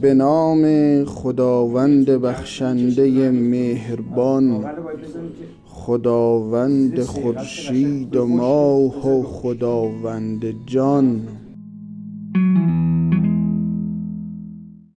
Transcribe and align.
به 0.00 0.14
نام 0.14 0.64
خداوند 1.04 2.10
بخشنده 2.10 3.30
مهربان 3.30 4.64
خداوند 5.66 7.02
خورشید 7.02 8.16
و 8.16 8.26
ماه 8.26 9.08
و 9.08 9.22
خداوند 9.22 10.66
جان. 10.66 11.20